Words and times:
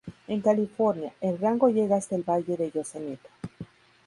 En 0.27 0.41
California, 0.41 1.13
el 1.21 1.37
rango 1.37 1.69
llega 1.69 1.95
hasta 1.95 2.15
el 2.15 2.23
valle 2.27 2.57
de 2.57 2.71
Yosemite. 2.71 3.29